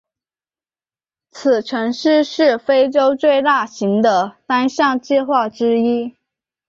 [1.29, 6.15] 此城市是非洲最大型的单项计划之一。